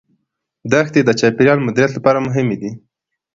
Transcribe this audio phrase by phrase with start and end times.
[0.71, 2.71] دښتې د چاپیریال مدیریت لپاره مهمې دي.